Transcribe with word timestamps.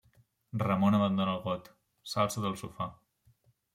Ramon 0.61 0.95
abandona 0.99 1.35
el 1.35 1.43
got. 1.45 1.69
S’alça 2.15 2.47
del 2.47 2.59
sofà. 2.63 2.89